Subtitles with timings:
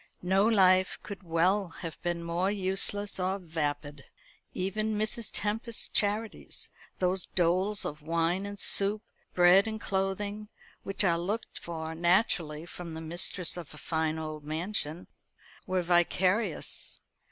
[0.23, 4.03] No life could well have been more useless or vapid.
[4.51, 5.29] Even Mrs.
[5.31, 9.03] Tempest's charities those doles of wine and soup,
[9.35, 10.49] bread and clothing,
[10.81, 15.05] which are looked for naturally from the mistress of a fine old mansion
[15.67, 16.99] were vicarious.